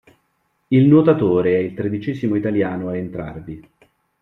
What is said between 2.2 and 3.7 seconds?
italiano a entrarvi.